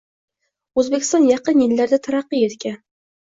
[0.83, 2.75] Oʻzbekiston yaqin yillarda taraqqiy etgan